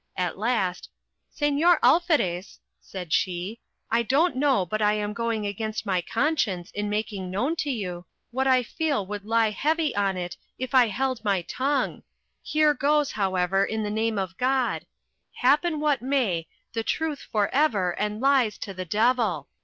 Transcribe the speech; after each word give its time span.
At 0.17 0.35
last, 0.35 0.89
"Señor 1.39 1.77
Alferez," 1.83 2.57
said 2.79 3.13
she, 3.13 3.59
"I 3.91 4.01
don't 4.01 4.35
know 4.35 4.65
but 4.65 4.81
I 4.81 4.93
am 4.93 5.13
going 5.13 5.45
against 5.45 5.85
my 5.85 6.01
conscience 6.01 6.71
in 6.71 6.89
making 6.89 7.29
known 7.29 7.55
to 7.57 7.69
you 7.69 8.07
what 8.31 8.47
I 8.47 8.63
feel 8.63 9.05
would 9.05 9.25
lie 9.25 9.51
heavy 9.51 9.95
on 9.95 10.17
it 10.17 10.37
if 10.57 10.73
I 10.73 10.87
held 10.87 11.23
my 11.23 11.43
tongue. 11.43 12.01
Here 12.41 12.73
goes, 12.73 13.11
however, 13.11 13.63
in 13.63 13.83
the 13.83 13.91
name 13.91 14.17
of 14.17 14.35
God,—happen 14.39 15.79
what 15.79 16.01
may, 16.01 16.47
the 16.73 16.81
truth 16.81 17.21
for 17.31 17.49
ever, 17.53 17.91
and 17.91 18.19
lies 18.19 18.57
to 18.57 18.73
the 18.73 18.85
devil! 18.85 19.49